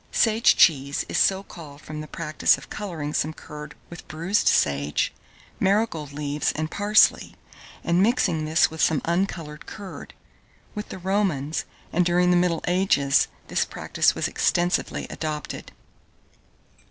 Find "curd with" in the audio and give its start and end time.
3.33-4.07, 9.67-10.89